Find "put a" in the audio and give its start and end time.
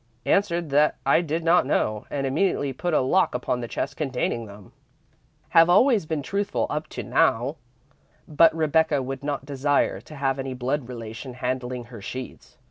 2.73-3.01